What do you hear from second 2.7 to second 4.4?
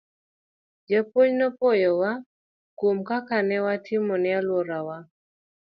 kuom kaka ne watimo ne